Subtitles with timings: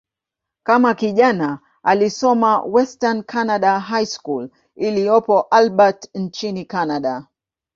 [0.63, 7.27] Kama kijana, alisoma "Western Canada High School" iliyopo Albert, nchini Kanada.